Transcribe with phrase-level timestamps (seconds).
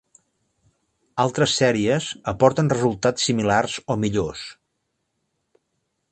[1.23, 4.47] Altres sèries aporten resultats similars o millors.